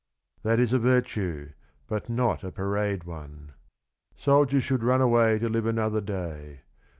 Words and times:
That 0.41 0.59
is 0.59 0.73
a 0.73 0.79
virtue, 0.79 1.51
but 1.85 2.09
not 2.09 2.43
a 2.43 2.51
parade 2.51 3.03
one. 3.03 3.53
Soldiers 4.15 4.63
should 4.63 4.81
run 4.81 4.99
away 4.99 5.37
to 5.37 5.47
live 5.47 5.67
another 5.67 6.01
day. 6.01 6.61